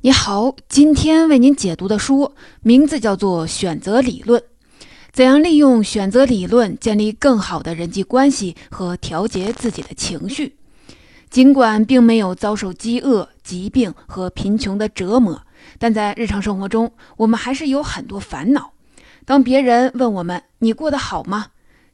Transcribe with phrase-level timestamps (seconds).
[0.00, 4.40] 你好，今天为您解读的书名字叫做《选择理论》，
[5.10, 10.56] 怎样利用选择理论建立更好的人际关系和调节自己的情绪。
[11.28, 15.42] 尽管并没有遭受饥饿、疾病和贫穷的折磨，
[15.80, 18.74] 但在日常生活中，我们还是有很多烦恼。
[19.24, 21.48] 当别人问我们“你过得好吗”，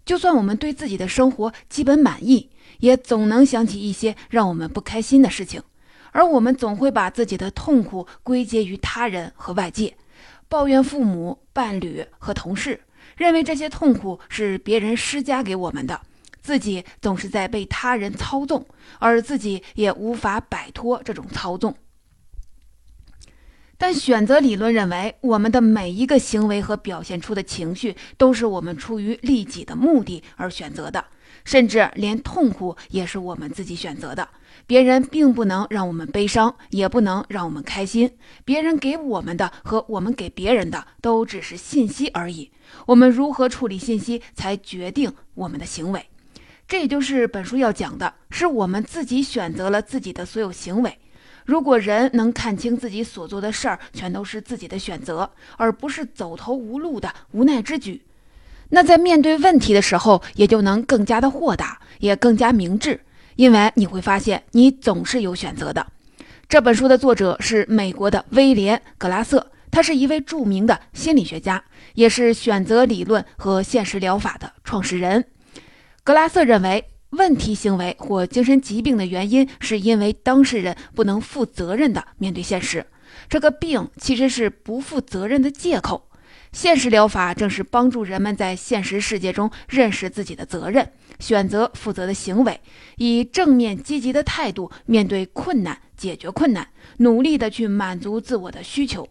[0.05, 2.51] 就算我们对自己的生活基本满意，
[2.81, 5.63] 也总能想起一些让我们不开心的事情。
[6.15, 9.97] 而我们总会把自己的痛苦归结于他人和外界，
[10.49, 12.81] 抱怨父母、伴侣和同事，
[13.17, 16.01] 认为这些痛苦是别人施加给我们的，
[16.41, 18.65] 自己总是在被他人操纵，
[19.01, 21.75] 而自己也无法摆脱这种操纵。
[23.77, 31.05] 但选择理论认为，我们的每一个行为和表现出的情绪，都是我们出于利己的目的而选择的。
[31.45, 34.29] 甚至连痛苦也是我们自己选择的，
[34.67, 38.11] 别人并不能让我们悲伤，也不能让我们开心。
[38.45, 42.51] 别人给我们的和我们给别人的都只是信息而已。
[42.87, 46.07] 我们如何处理信息，才决定我们的行为。
[46.67, 50.99] 这也就是本书要讲的，是我们自己选择了自己的所有行为。
[51.45, 58.01] 如果人能看清自己所做的事儿全都是自己的选择，而不是走投无路的无奈之举。
[58.71, 63.01] 那在面对问题的时候，也就能更加的豁达，也更加明智，
[63.37, 65.87] 因为你会发现你总是有选择的。
[66.49, 71.63] 这本书的作者是美国的威廉·格拉瑟，他是一位著名的心理学家，
[71.95, 75.25] 也是选择理论和现实疗法的创始人。
[76.03, 82.85] 格拉瑟认为，问题行为或精神疾病的原因，是因为当事人不能负责任地面对现实，
[83.29, 86.09] 这个病其实是不负责任的借口。
[86.55, 92.61] 现实疗法正是帮助人们在现实世界中认识自己的责任，选择负责的行为，
[92.97, 99.09] 以正面积极的态度面对困难，解决困难，努力的去满足自我的需求。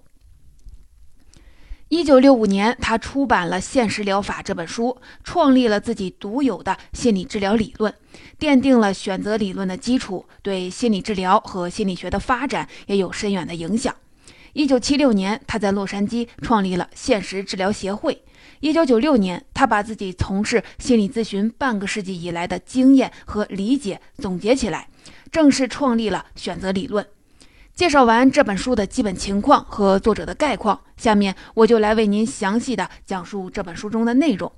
[1.90, 7.94] 一九六五年，他出版了《现实疗法》这本书，创立了自己独有的心理治疗理论，
[8.40, 13.94] 奠定了选择理论的基础，对心理治疗和心理学的发展也有深远的影响。
[14.54, 18.24] 一九七六年，他在洛杉矶创立了现实治疗协会。
[18.60, 24.88] 一九九六年，他把自己从事心理咨询半个世纪以来的经验和理解总结起来，
[25.32, 27.04] 正式创立了选择理论。
[27.74, 34.52] 介绍完这本书的基本情况和作者的概况，下面我就来为您详细的讲述这本书中的内容。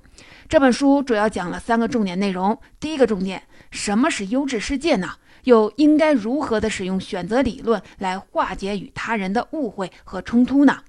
[0.46, 2.58] 这本书主要讲了三个重点内容。
[2.78, 5.14] 第一个重点，什么是优质世界呢？
[5.46, 10.80] 又应该如何的使用选择理论来化解与他人的误会和冲突呢？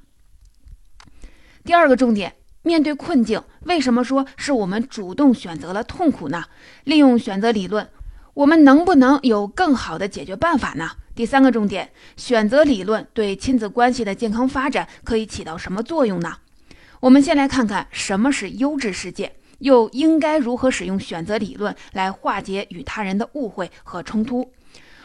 [1.63, 6.45] 第二个重点，面对困境，为什么说是我们主动选择了痛苦呢？
[6.85, 7.87] 利用选择理论，
[8.33, 10.89] 我们能不能有更好的解决办法呢？
[11.13, 16.37] 第三个重点，选择理论对亲子关系的健康发展可以起到什么作用呢？
[17.01, 19.33] 我们先来看看什么是优质世界。
[19.59, 24.51] 又应该如何使用选择理论来化解与他人的误会和冲突？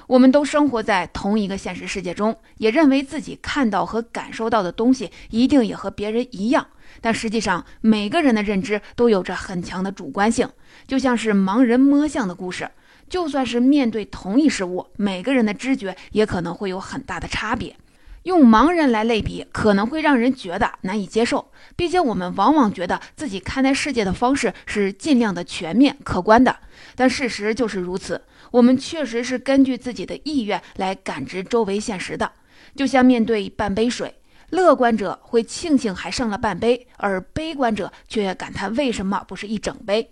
[0.08, 6.66] 我们都生活在同一个现实世界中，也认为自己看到和感受到的东西一定也和别人一样。
[7.00, 10.50] 但实际上，每个人的认知都有着很强的主观性，
[10.86, 12.70] 就像是盲人摸象的故事。
[13.08, 17.76] 就算是面对同一事物，每个人的知觉也可能会有很大的差别。
[18.24, 21.50] 用盲人来类比，可能会让人觉得难以接受。
[21.74, 26.56] 毕竟我们往往觉得自己看待世界的方式是尽量的全面、客观的，
[26.94, 28.22] 但事实就是如此。
[28.52, 32.30] 我们确实是根据自己的意愿来感知周围现实的。
[32.76, 34.14] 就像面对半杯水，
[34.50, 40.10] 乐观者会庆幸还剩了半杯，而悲观者却感叹为什么不是一整杯。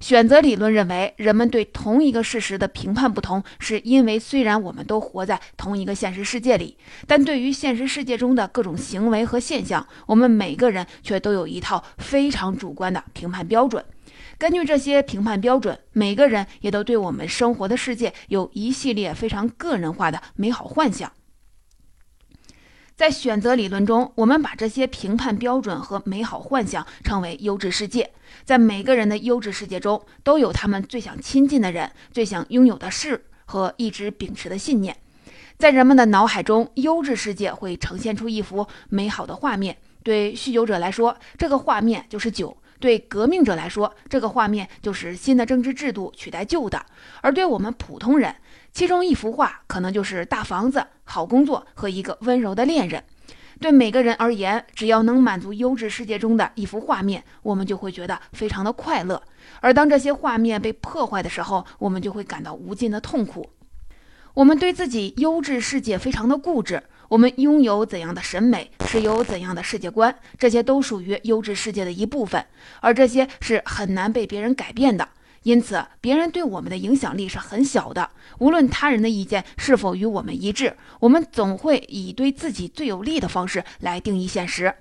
[0.00, 6.76] 选择理论认为，人们对同一个事实的评判不同，是因为虽然我们都活在同一个现实世界里，
[7.06, 13.84] 但对于现实世界中的各种行为和现象，我们每个人却都有一套非常主观的评判标准。
[14.38, 21.10] 根据这些评判标准，每个人也都对我们生活的世界有一系列非常个人化的美好幻想。
[22.96, 28.10] 在选择理论中，我们把这些评判标准和美好幻想称为优质世界。
[28.42, 34.96] 在每个人的优质世界中，都有他们最想亲近的人、最想拥有的事和一直秉持的信念。
[35.58, 39.76] 在人们的脑海中，优质世界会呈现出一幅美好的画面。
[40.02, 46.78] 对酗酒者来说，这个画面就是酒；对革命者来说，这个画面就是新的政治制度取代旧的；
[47.20, 48.34] 而对我们普通人，
[48.72, 53.02] 其中一幅画可能就是大房子、好工作和一个温柔的恋人。
[53.58, 59.22] 对每个人而言，只要能满足优质世界中的一幅画面，我们就会觉得非常的快乐。
[59.62, 63.48] 而当这些画面被破坏的时候，我们就会感到无尽的痛苦。
[64.34, 72.44] 我们对自己优质世界非常的固执，我们拥有怎样的审美，持有怎样的世界观，这些都属于优质世界的一部分，
[72.80, 75.08] 而这些是很难被别人改变的。
[75.42, 78.10] 因此，别人对我们的影响力是很小的。
[78.38, 84.74] 无论他人的意见是否与我们一致，我们总会以对自己最有利的方式来定义现实。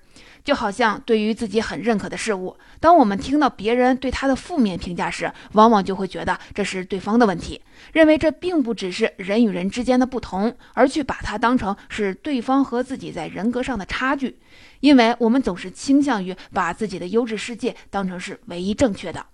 [0.46, 7.60] 就好像对于自己很认可的事物，当我们听到别人对他的负面评价时，往往就会觉得这是对方的问题，
[7.92, 14.38] 认为这并不只是人与人之间的不同，而去把它当成是对方和自己在人格上的差距。
[14.82, 19.26] 因为我们总是倾向于把自己的优质世界当成是唯一正确的。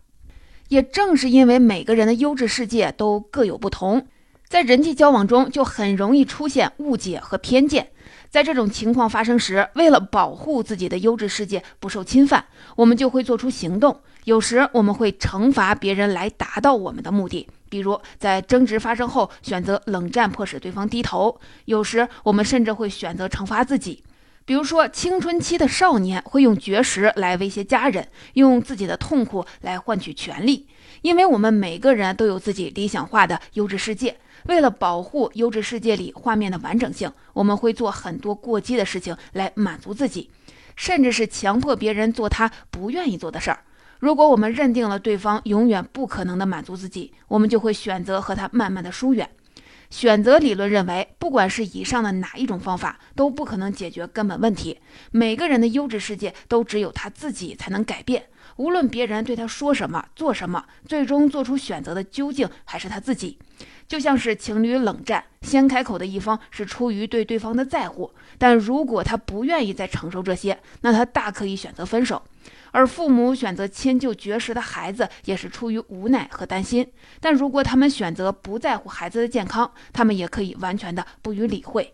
[0.69, 4.07] 也正是因为每个人的优质世界都各有不同，
[4.47, 7.89] 在人际交往中就很容易出现误解和偏见。
[8.31, 12.45] 在这种情况发生时，为了保护自己的优质世界不受侵犯，
[12.77, 13.99] 我们就会做出行动。
[14.23, 24.01] 有时我们会惩罚别人来达到我们的目的，比如在争执发生后选择冷战迫使对方低头；有时我们甚至会选择惩罚自己。
[24.45, 30.67] 比如说，青春期的少年会用绝食来威胁家人，用自己的痛苦来换取权利。
[31.01, 40.29] 因为我们每个人都有自己理想化的优质世界，为了保护优质世界里画面的完整性，我们会做很多过激的事情来满足自己，
[40.75, 43.63] 甚至是强迫别人做他不愿意做的事儿。
[43.99, 49.29] 如果我们认定了对方永远不可能的满足自己，我们就会选择和他慢慢的疏远。
[49.89, 54.79] 选择理论认为，不管是以上的哪一种方法，都不可能解决根本问题。
[55.11, 58.23] 每个人的优质世界都只有他自己才能改变。
[58.57, 63.37] 无论别人对他说什么、做什么，最终做出选择的究竟还是他自己。
[63.87, 72.21] 就像是情侣冷战，先开口的一方是出于对对方的在乎，但如果他不愿意再承受这些，那他大可以选择分手。
[72.71, 76.89] 而父母选择迁就绝食的孩子，也是出于无奈和担心。
[77.19, 81.93] 但如果他们选择不在乎孩子的健康，他们也可以完全的不予理会。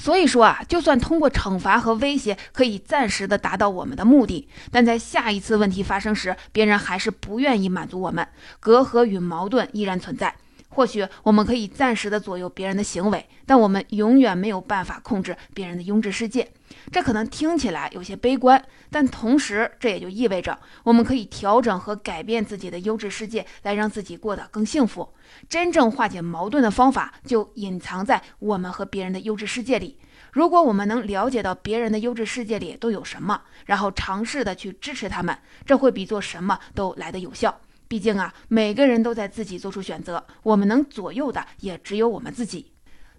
[0.00, 8.26] 所以说啊，就算通过惩罚和威胁可以暂时的达到我们的目的，但在下一次问题发生时，别人还是不愿意满足我们，
[8.60, 10.34] 隔阂与矛盾依然存在。
[10.70, 16.50] 或许我们可以暂时的左右别人的行为，但我们永远没有办法控制别人的优质世界。
[16.92, 25.12] 这可能听起来有些悲观，但同时这也就意味着我们可以调整和改变自己的优质世界，来让自己过得更幸福。
[25.48, 29.98] 真正化解矛盾的方法就隐藏在我们和别人的优质世界里。
[30.32, 37.60] 如果我们能了解到别人的优质世界里都有什么，然后尝试的去支持他们，这会比做什么都来得有效。
[37.90, 42.70] 毕竟啊，每个人都在自己做出选择，我们能左右的也只有我们自己。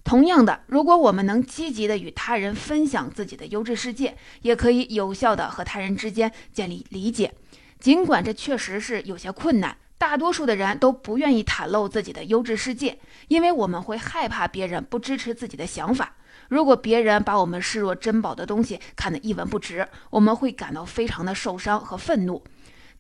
[0.02, 7.34] 同样的，如果我们能积极的与他人分享自己的优质世界，也可以有效的和他人之间建立理解。
[7.82, 12.98] 尽管这确实是有些困难，大多数的人都不愿意袒露自己的优质世界，
[13.28, 16.16] 因为我们会害怕别人不支持自己的想法。
[16.48, 22.42] 如果别人把我们视若珍宝的东西看得一文不值，我们会感到非常的受伤和愤怒。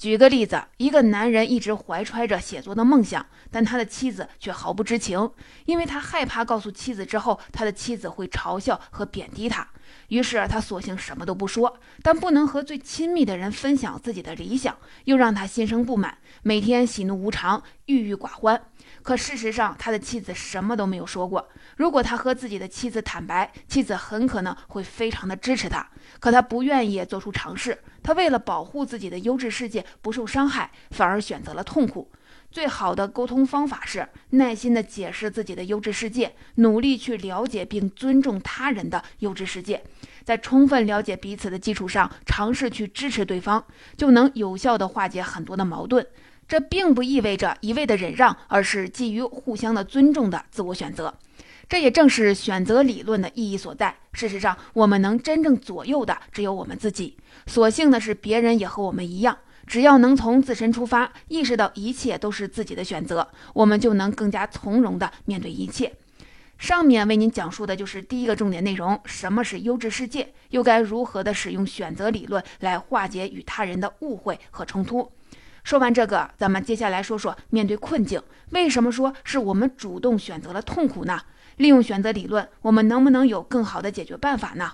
[0.01, 5.30] 举个例子，一个男人一直怀揣着写作的梦想，但他的妻子却毫不知情，
[5.65, 9.68] 因为他害怕告诉妻子之后，他的妻子会嘲笑和贬低他，
[10.07, 11.77] 于是他索性什么都不说。
[12.01, 18.59] 但不能和最亲密的人分享自己的理想，又让他心生不满，每天喜怒无常，郁郁寡欢。
[19.03, 21.50] 可事实上，他的妻子什么都没有说过。
[21.77, 25.87] 如果他和自己的妻子坦白，妻子很可能会非常的支持他。
[26.19, 32.11] 可他不愿意做出尝试，他为了保护自己的优质世界不受伤害，反而选择了痛苦。
[32.52, 39.81] 最好的沟通方法是耐心的解释自己的优质世界，努力去了解并尊重他人的优质世界，
[40.26, 43.64] 在充分了解彼此的基础上，尝试去支持对方，
[43.95, 46.06] 就能有效的化解很多的矛盾。
[46.52, 51.14] 这并不意味着一味的忍让，而是基于互相的尊重的自我选择。
[51.70, 53.96] 这也正是选择理论的意义所在。
[54.12, 57.16] 事实上，我们能真正左右的只有我们自己。
[57.48, 59.38] 所幸的是，别人也和我们一样。
[59.66, 65.94] 只要能从自身出发，意识到一切都是自己的选择，我们就能更加从容地面对一切。
[66.58, 75.10] 上面为您讲述的就是第一个重点内容：什么是优质世界，又该如何的使用选择理论来化解与他人的误会和冲突。
[75.63, 81.21] 说完这个，咱们接下来说说面对困境，为什么说是我们主动选择了痛苦呢？
[81.57, 84.73] 利用选择理论，我们能不能有更好的解决办法呢？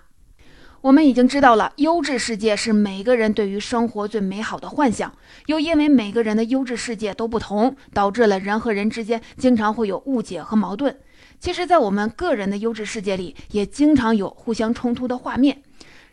[0.81, 5.11] 我们已经知道了，优质世界是每个人对于生活最美好的幻想。
[5.47, 10.95] 又因为每个人的优质世界都不同，导致了人和人之间经常会有误解和矛盾。
[11.39, 15.63] 其实，在我们个人的优质世界里，也经常有互相冲突的画面，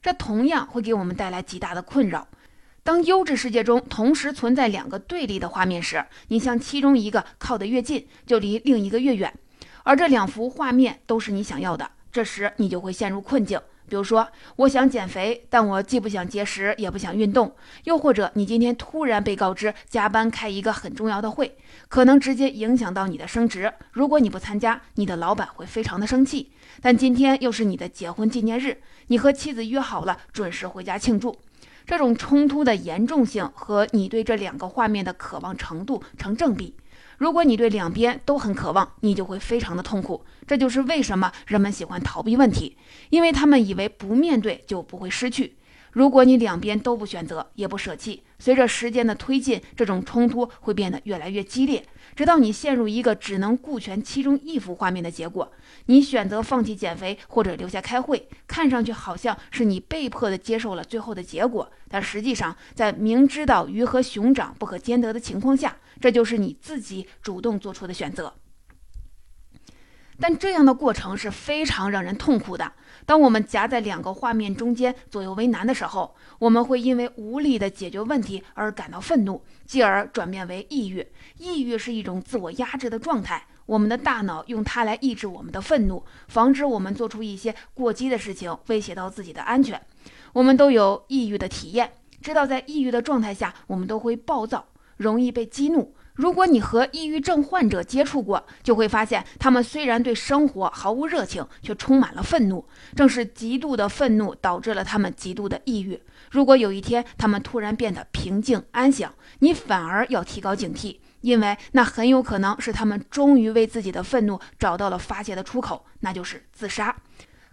[0.02, 2.26] 这同样会给我们带来极大的困扰。
[2.84, 9.32] 当优质世界中同时存在两个对立的画面时，你向其中一个靠得越近，就离另一个越远。
[9.84, 13.58] 而这两幅画面都是你想要的，这时你就会陷入困境。
[13.88, 17.54] 比如说，我想减肥，但我既不想节食，也不想运动。
[17.84, 21.56] 又或者，你今天突然被告知加班开一个很重要的会，
[21.88, 23.72] 可能直接影响到你的升职。
[23.92, 26.52] 如果你不参加，你的老板会非常的生气。
[26.82, 31.34] 但今天又是你的结婚纪念日，你和妻子约好了准时回家庆祝。
[31.86, 36.74] 这种冲突的严重性和你对这两个画面的渴望程度成正比。
[37.18, 40.24] 如果你对两边都很渴望，你就会非常的痛苦。
[40.46, 42.76] 这就是为什么人们喜欢逃避问题，
[43.10, 45.56] 因为他们以为不面对就不会失去。
[45.92, 55.50] 如果你两边都不选择，也不舍弃，随着时间的推进，这种冲突会变得越来越激烈，直到你陷入一个只能顾全其中一幅画面的结果。
[55.87, 68.33] 你选择放弃减肥或者留下开会，看上去好像是你被迫的接受了最后的结果，但实际上，在明知道鱼和熊掌不可兼得的情况下，这就是你自己主动做出的选择。
[70.21, 72.73] 但这样的过程是非常让人痛苦的。
[73.06, 81.06] 当我们夹在两个画面中间左右为难的时候，我们会因为无力的解决问题而感到愤怒，继而转变为抑郁。
[81.38, 89.80] 抑郁是一种自我压制的状态，我们的大脑用它来抑制我们的愤怒，防止我们做出一些过激的事情，威胁到自己的安全。
[90.33, 91.92] 我们都有抑郁的体验，
[92.23, 94.66] 知道在抑郁的状态下，我们都会暴躁，
[94.97, 95.94] 容易被激怒。
[96.14, 102.64] 如果你和抑郁症患者接触过，就会发现，他们虽然对生活毫无热情，却充满了愤怒。
[102.94, 106.00] 正是极度的愤怒导致了他们极度的抑郁。
[106.30, 116.94] 如果有一天他们突然变得平静安详，你反而要提高警惕，因为那很有可能是他们终于为自己的愤怒找到了发泄的出口，那就是自杀。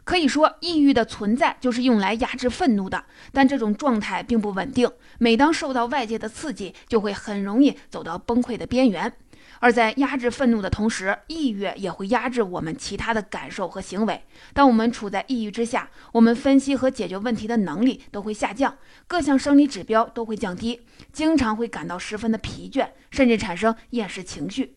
[0.03, 4.89] 可以说，抑郁的存在就是用来压制愤怒的，但这种状态并不稳定。
[5.19, 9.13] 每当受到外界的刺激，就会很容易走到崩溃的边缘。
[9.59, 14.23] 而在压制愤怒的同时，抑郁也会压制我们其他的感受和行为。
[14.53, 20.81] 当我们处在抑郁之下，我们分析和解决问题的能力都会下降，各项生理指标都会降低，
[21.13, 24.73] 经常会感到十分的疲倦，甚至产生厌世情绪。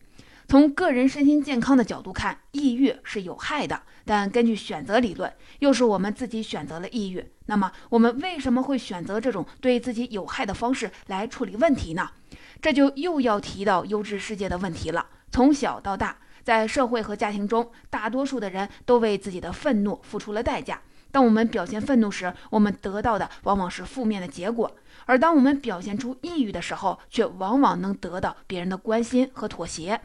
[0.47, 3.81] 从个人身心健康的角度看，抑郁是有害的。
[4.05, 7.25] 但根据选择理论，又是我们自己选择了抑郁。
[7.47, 12.09] 那么，我们为什么会选择这种对自己有害的方式来处理问题呢？
[12.61, 15.07] 这就又要提到优质世界的问题了。
[15.31, 20.81] 从小到大，在社会和家庭中，大多数的人都为自己的愤怒付出了代价。
[21.11, 24.69] 当我们表现愤怒时，我们得到的往往是负面的结果；
[25.05, 30.01] 而当我们表现出抑郁的时候，却往往能得到别人的关心和妥协。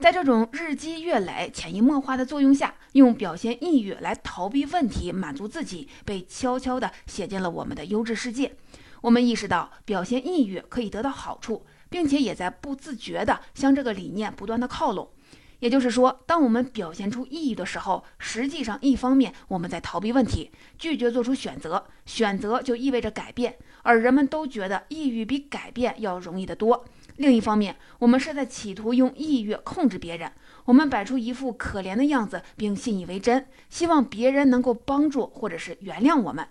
[0.00, 8.56] 在这种日积月累、潜移默化的作用下，用表现抑郁来逃避问题、满足自己，被悄悄地写进了我们的优质世界。
[9.02, 15.10] 我们意识到表现抑郁可以得到好处，并且也在不自觉地向这个理念不断地靠拢。
[15.58, 26.86] 也就是说，当我们表现出抑郁的时候，实际上一方面我们在逃避问题，拒绝做出选择，选择就意味着改变，而人们都觉得抑郁比改变要容易得多。
[27.20, 30.32] 另一方面，我们是在企图用抑郁控制别人。
[30.64, 36.48] 我们摆出一副可怜的样子，并信以为真，希望别人能够帮助或者是原谅我们。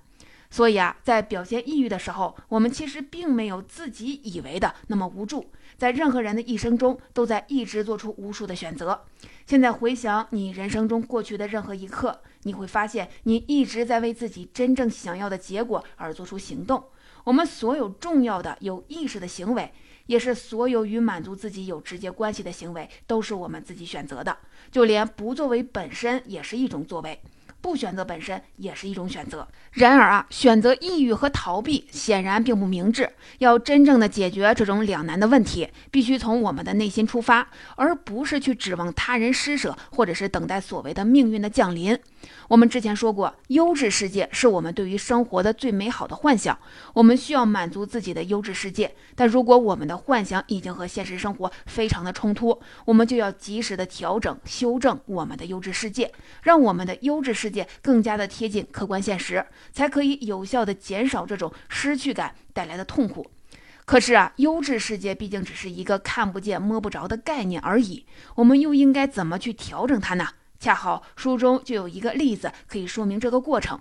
[0.52, 5.50] 所以啊，在表现抑郁的时候，我们其实并没有自己以为的那么无助。
[5.76, 9.06] 在任何人的一生中，都在一直做出无数的选择。
[9.48, 16.84] 现在回想你人生中过去的任何一刻，你会发现你一直在为自己真正想要的结果而做出行动。
[17.24, 19.74] 我们所有重要的有意识的行为。
[20.10, 24.36] 也是所有与满足自己有直接关系的行为，都是我们自己选择的。
[24.72, 27.22] 就连不作为本身也是一种作为，
[27.62, 29.48] 不选择本身也是一种选择。
[29.72, 33.10] 然而啊，选择抑郁和逃避显然并不明智。
[33.40, 41.98] 要真正的解决这种两难的问题，必须从我们的内心出发，而不是去指望他人施舍，或者是等待所谓的命运的降临。
[42.48, 46.58] 我们之前说过，优质世界是我们对于生活的最美好的幻想。
[46.94, 56.12] 我们需要满足自己的优质世界，但如果我们的幻想已经和现实生活非常的冲突，我们就要及时的调整、修正我们的优质世界，
[56.42, 63.26] 让我们的优质世世界更加的贴近客观现实，才可以有效的减少这种失去感带来的痛苦。
[63.86, 70.28] 可是啊，优质世界毕竟只是一个看不见、摸不着的概念而已，我们又应该怎么去调整它呢？
[70.60, 73.80] 恰好书中就有一个例子可以说明这个过程。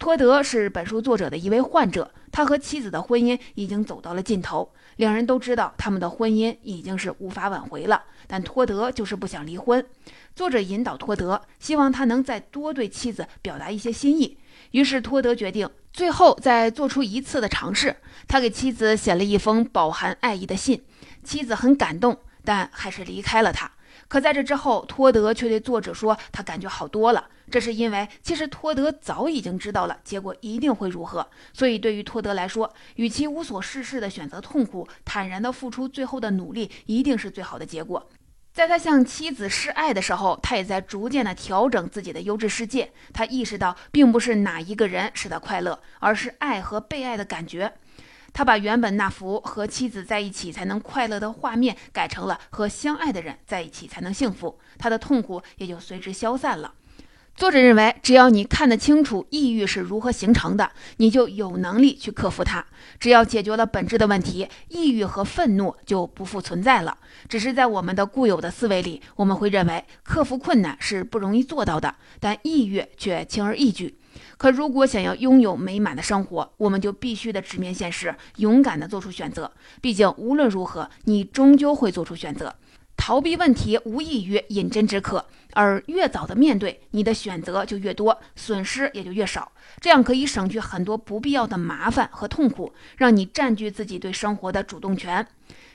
[0.00, 9.84] 托德是本书作者的一位患者，他和妻子的婚姻已经走到了尽头，两人都知道他们的婚姻已经是无法挽回了，但托德就是不想离婚。
[10.34, 14.38] 作者引导托德，希望他能再多对妻子表达一些心意。
[14.70, 20.82] 于是托德决定最后再做出一次的尝试，他给妻子写了一封饱含爱意的信。
[21.22, 23.70] 妻子很感动，但还是离开了他。
[24.08, 27.28] 可在这之后，托德却对作者说，他感觉好多了。
[27.50, 38.08] 这是因为，其实托德早已经知道了结果一定会如何，所以对于托德来说，与其无所事事的选择痛苦，坦然的付出最后的努力，一定是最好的结果。
[38.52, 42.90] 在他向妻子示爱的时候，他也在逐渐的调整自己的优质世界。
[43.12, 47.74] 他意识到，并不是哪一个人使他快乐，而是爱和被爱的感觉。
[48.36, 54.58] 他把原本那幅和妻子在一起才能快乐的画面，改成了和相爱的人在一起才能幸福。
[54.76, 56.74] 他的痛苦也就随之消散了。
[57.34, 62.62] 作者认为，只要你看得清楚抑郁是如何形成的，你就有能力去克服它。
[63.00, 66.98] 只要解决了本质的问题，抑郁和愤怒就不复存在了。
[67.30, 73.98] 只是在我们的固有的思维里，我们会认为克服困难是不容易做到的，但抑郁却轻而易举。
[74.36, 79.50] 可如果想要拥有美满的生活，我们就必须的直面现实，勇敢地做出选择。
[79.80, 82.54] 毕竟无论如何，你终究会做出选择。
[82.96, 89.52] 逃避问题无异于饮鸩止渴，而越早的面对，你的选择就越多，损失也就越少。
[89.80, 95.24] 这样可以省去很多不必要的麻烦和痛苦，让你占据自己对生活的主动权。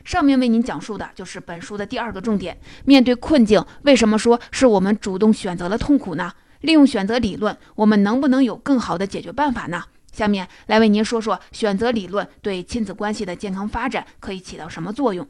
[0.04, 6.34] 上面为您讲述的就是本书的第二个重点：面对困境，为什么说是我们主动选择了痛苦呢？
[6.62, 9.84] 利用选择理论，我们能不能有更好的解决办法呢？
[10.12, 15.28] 下面来为您说说选择理论对亲子关系的健康发展可以起到什么作用。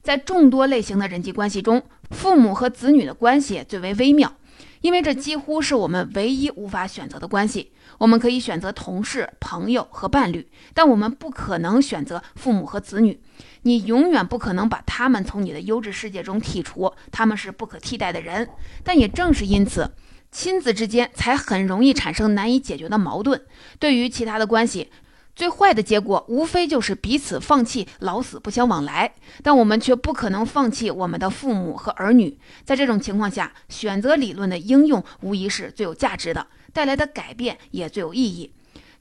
[0.00, 4.32] 在众多类型的人际关系中，父母和子女的关系最为微妙，
[4.80, 7.72] 因为这几乎是我们唯一无法选择的关系。
[7.98, 13.20] 我们可以选择同事、朋友和伴侣，但我们不可能选择父母和子女。
[13.68, 18.48] 你永远不可能把他们从你的优质世界中剔除，他们是不可替代的人。
[18.82, 19.90] 但也正是因此，
[20.32, 23.44] 亲子之间才很容易产生难以解决的矛盾。
[23.78, 24.90] 对于其他的关系，
[25.36, 29.14] 最坏的结果无非就是彼此放弃，老死不相往来。
[29.42, 32.38] 但我们却不可能放弃我们的父母和儿女。
[32.64, 38.50] 在这种情况下，选择理论的应用无疑是最有价值的，带来的改变也最有意义。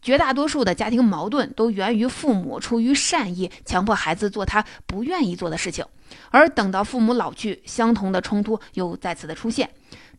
[0.08, 5.84] 绝大多数的家庭矛盾都源于父母出于善意强迫孩子做他不愿意做的事情，
[6.32, 9.70] 而等到父母老去，相同的冲突又再次的出现。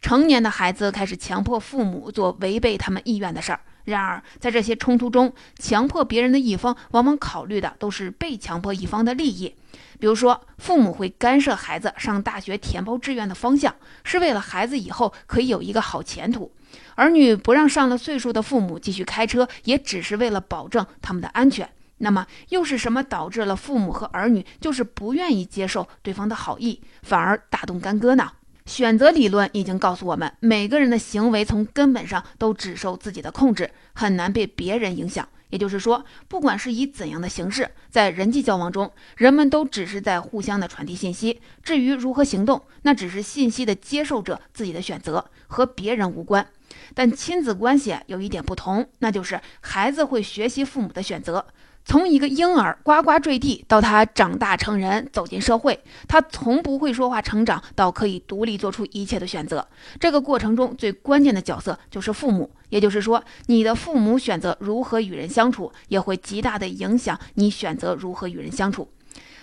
[0.03, 3.61] 成年的孩子开始强迫父母做违背他们意愿的事儿。
[3.85, 9.55] 然而，在这些冲突中，强迫别人的一方往往考虑的都是被强迫一方的利益。
[9.98, 13.74] 比如说，父母会干涉孩子上大学填报志愿的方向，
[14.05, 16.51] 是为了孩子以后可以有一个好前途；
[16.94, 21.68] 儿女不让上了岁数的父母继续开车，也只是为了保证他们的安全。
[21.98, 28.31] 那么，又是什么导致了父母和儿女就是不愿意接受对方的好意，反而大动干戈呢？
[28.66, 35.26] 选择理论已经告诉我们，每个人的行为从根本上都只受自己的控制，很难被别人影响。
[35.50, 41.40] 也就是说，不管是以怎样的形式，在人际交往中，人们都只是在互相的传递信息。
[41.62, 46.46] 至于如何行动，那只是信息的接受者自己的选择，和别人无关。
[46.94, 51.46] 但亲子关系有一点不同，那就是孩子会学习父母的选择。
[51.88, 59.66] 从一个婴儿呱呱坠地到他长大成人走进社会，他从不会说话成长到可以独立做出一切的选择。
[59.98, 68.87] 这个过程中最关键的角色就是父母，也就是说，你的父母选择如何与人相处，也会极大的影响你选择如何与人相处。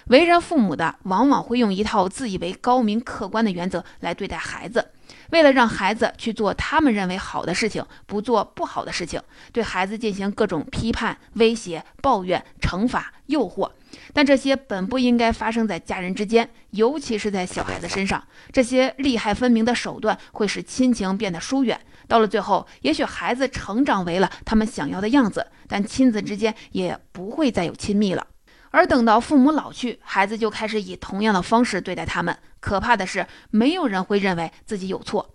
[0.09, 4.89] 为人父母的往往会用一套自以为高明客观的原则来对待孩子。
[5.31, 13.71] 为了让孩子去做他们认为好的事情，不做不好的事情，对孩子进行各种批判、威胁、抱怨、惩罚、诱惑，
[14.13, 18.23] 但这些本不应该发生在家人之间，尤其是在小孩子身上。
[18.51, 28.27] 这些利害分明的手段会使亲情变得疏远，到了最后，也许孩子成长为了他们想要的样子，但亲子之间也不会再有亲密了。
[28.75, 32.37] 而等到父母老去，孩子就开始以同样的方式对待他们。
[32.59, 35.33] 可怕的是，没有人会认为自己有错。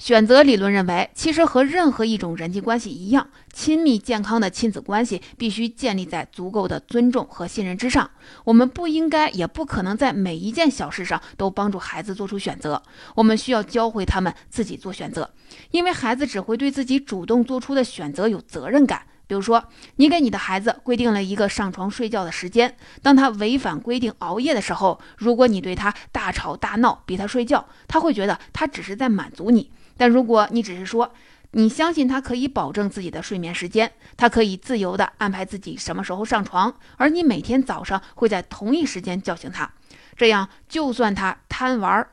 [0.00, 8.10] 选择理论认为，其实和任何一种人际关系一样，亲密健康的亲子关系必须建立在足够的尊重和信任之上。
[8.42, 12.82] 我们不应该，也不可能在每一件小事上都帮助孩子做出选择。
[13.14, 15.30] 我们需要教会他们自己做选择，
[15.70, 19.06] 因为孩子只会对自己主动做出的选择有责任感。
[19.30, 19.62] 比如说，
[19.94, 31.14] 你给你的孩子规定了一个上床睡觉的时间，当他违反规定熬夜的时候，如果你对他大吵大闹，逼他睡觉，他会觉得他只是在满足你；但如果你只是说
[31.52, 39.72] 你相信他可以保证自己的睡眠时间，他可以自由地安排自己什么时候上床，而你每天早上会在同一时间叫醒他，
[40.16, 42.04] 这样就算他贪玩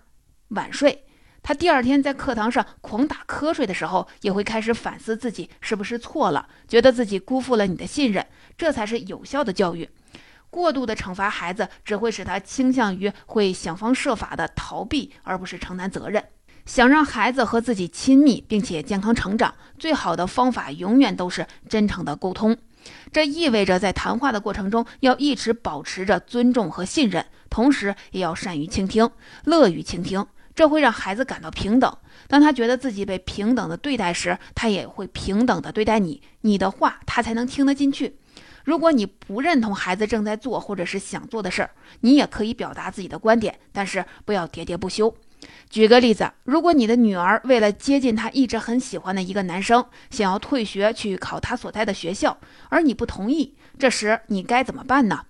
[0.50, 1.07] 晚睡。
[1.48, 9.90] 他第二天在课堂上狂打瞌睡的时候，也会开始反思自己是不是错了，觉得自己辜负了你的信任，这才是有效的教育。
[10.50, 16.22] 过度的惩罚孩子，只会使他倾向于会想方设法的逃避，而不是承担责任。
[16.66, 22.58] 想让孩子和自己亲密并且健康成长，最好的方法永远都是真诚的沟通。
[23.14, 29.10] 这意味着在谈话的过程中要一直保持着尊重和信任，同时也要善于倾听，
[29.46, 30.28] 乐于倾听。
[30.58, 31.98] 这会让孩子感到平等。
[32.28, 36.24] 当他觉得自己被平等的对待时，他也会平等的对待你。
[36.42, 38.18] 你的话他才能听得进去。
[38.66, 41.70] 如果你不认同孩子正在做或者是想做的事儿，
[42.02, 45.16] 你也可以表达自己的观点，但是不要喋喋不休。
[45.70, 52.36] 举个例子，如果你的女儿为了接近她一直很喜欢的一个男生，想要退学去考他所在的学校，
[52.70, 55.24] 而你不同意，这时你该怎么办呢？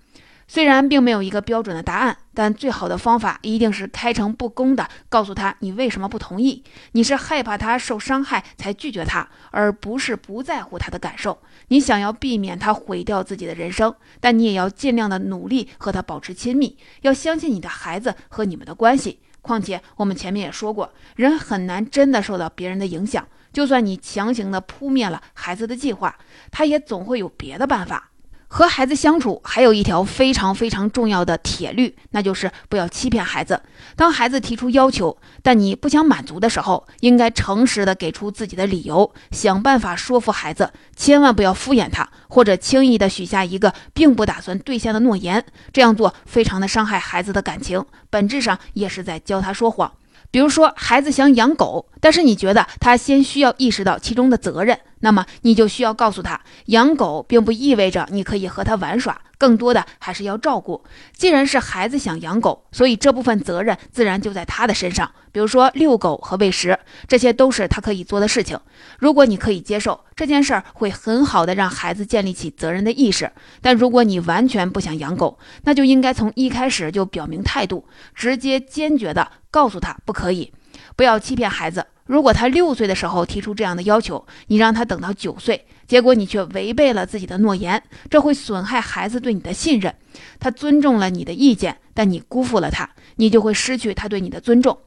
[0.47, 6.63] 虽然并没有一个标准的答案，但最好的方法一定是开诚布公地告诉他你为什么不同意。
[6.93, 11.38] 你是害怕他受伤害才拒绝他，而不是不在乎他的感受。
[11.67, 19.19] 你想要避免他毁掉自己的人生，但你也要尽量的努力和他保持亲密，要相信你的孩子和你们的关系。
[19.41, 23.27] 况且，我们前面也说过，人很难真的受到别人的影响。
[23.51, 26.17] 就算你强行的扑灭了孩子的计划，
[26.51, 28.12] 他也总会有别的办法。
[28.49, 33.62] 和孩子相处还有一条非常非常重要的铁律，那就是不要欺骗孩子。
[33.95, 40.71] 当孩子提出要求，但你不想满足的时候，应该诚实的给出自己的理由，想办法说服孩子。
[40.95, 45.45] 千万不要敷衍他，或者轻易的许下一个并不打算兑现的诺言。
[45.73, 49.91] 这样做非常的伤害孩子的感情，本质上也是在教他说谎。
[50.29, 59.21] 比如说，孩子想养狗，但是你觉得他先需要意识到其中的责任，那么你就需要告诉他，养狗并不意味着你可以和他玩耍。
[59.38, 60.84] 更多的还是要照顾。
[61.13, 65.12] 既然是孩子想养狗，所以这部分责任自然就在他的身上。
[65.32, 68.60] 比如说遛狗和喂食，这些都是他可以做的事情。
[68.97, 73.32] 如果你可以接受这件事儿，会很好的让孩子建立起责任的意识。
[73.62, 80.52] 但如果你完全不想养狗，那就应该从一开始就表明态度，直接坚决的告诉他不可以，
[80.95, 81.86] 不要欺骗孩子。
[82.07, 89.93] 如果他六岁的时候提出这样的要求，你让他等到九岁，结果你却违背了自己的诺言，这会损害孩子对你的信任。
[90.39, 94.77] 他尊重了你的意见，但你辜负了他，你就会失去他对你的尊重。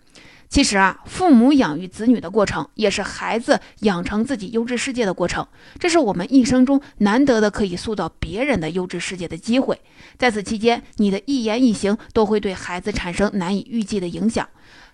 [0.49, 5.47] 其实啊，父母养育子女的过程，也是孩子养成自己优质世界的过程。
[5.79, 9.81] 这是我们一生中难得的可以塑造别人的优质世界的机会。
[10.19, 14.49] 在此期间，你的一言一行都会对孩子产生难以预计的影响。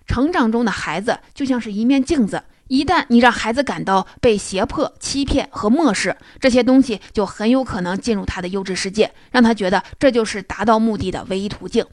[0.07, 11.85] 成长中的孩子就像是一面镜子，一旦你让孩子感到被胁迫、欺骗和漠视，这些东西就很有可能进入他的优质世界，让他觉得这就是达到目的的唯一途径。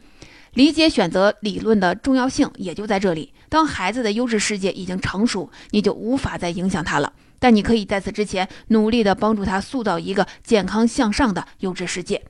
[0.55, 3.33] 理解选择理论的重要性也就在这里。
[3.48, 7.12] 当孩子的优质世界已经成熟，你就无法再影响他了。
[7.40, 12.22] 但你可以在此之前努力地帮助他塑造一个健康向上的优质世界。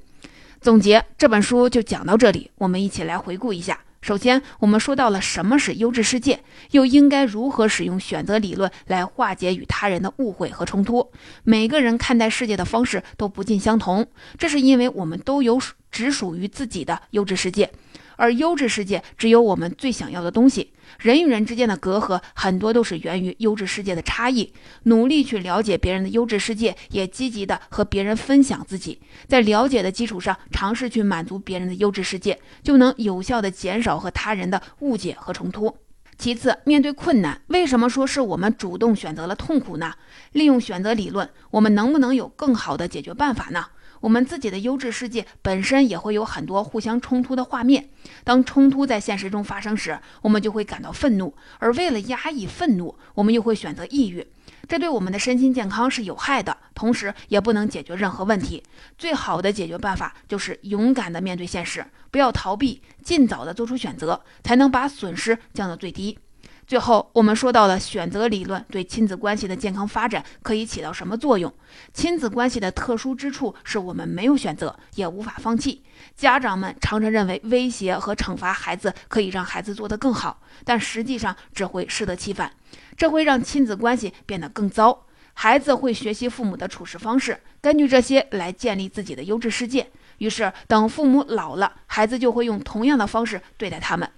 [0.60, 3.78] 总结这本书就讲到这里，我们一起来回顾一下。
[4.04, 6.40] 首先，我们说到了什么是优质世界，
[6.72, 11.10] 又应该如何使用选择理论来化解与他人的误会和冲突。
[11.42, 15.58] 每个人看待世界的方式都不尽相同，这是因为我们都有
[15.90, 17.70] 只属于自己的优质世界。
[18.16, 20.72] 而优质世界只有我们最想要的东西。
[20.98, 24.52] 人与人之间的隔阂很多都是源于优质世界的差异。
[24.84, 35.76] 努力去了解别人的优质世界，也积极的和别人分享自己，在了解的基础上尝试去满足别人的优质世界，就能有效的减少和他人的误解和冲突。
[36.16, 39.94] 其次，面对困难，为什么说是我们主动选择了痛苦呢？
[40.30, 43.66] 利用选择理论，我们能不能有更好的解决办法呢？
[44.04, 47.88] 我们自己的优质世界本身也会有很多互相冲突的画面。
[48.22, 54.26] 当冲突在现实中发生时，我们就会感到愤怒，而为了压抑愤怒，我们又会选择抑郁。
[54.68, 58.62] 这对我们的身心健康是有害的，同时也不能解决任何问题。
[58.98, 66.18] 最好的解决办法就是勇敢地面对现实，不要逃避，尽早地做出选择，才能把损失降到最低。
[66.66, 71.52] 最后，我们说到了选择理论对亲子关系的健康发展可以起到什么作用？
[71.92, 75.82] 亲子关系的特殊之处是我们没有选择，也无法放弃。
[76.16, 82.50] 家长们常常认为威胁和惩罚孩子可以让孩子做得更好，但实际上只会适得其反，
[82.96, 85.06] 这会让亲子关系变得更糟。
[85.34, 89.90] 孩子会学习父母的处事方式，根据这些来建立自己的优质世界。
[90.18, 94.08] 于是，等父母老了，孩子就会用同样的方式对待他们。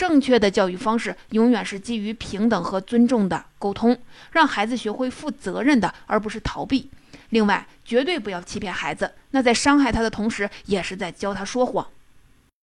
[0.00, 3.98] 正确的教育方式永远是基于平等和尊重的沟通，
[4.32, 6.90] 让孩子学会负责任的，而不是逃避。
[7.28, 11.86] 另外，绝对不要欺骗孩子，那在伤害他的同时，也是在教他说谎。